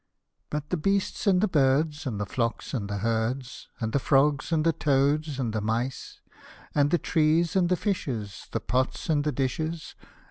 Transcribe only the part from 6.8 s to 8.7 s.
the trees, and the fishes, the